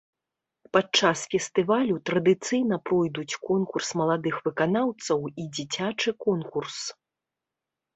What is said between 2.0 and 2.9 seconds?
традыцыйна